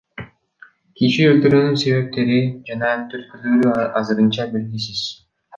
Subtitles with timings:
[1.01, 2.39] Киши өлтүрүүнүн себептери
[2.71, 5.07] жана түрткүлөрү азырынча белгисиз.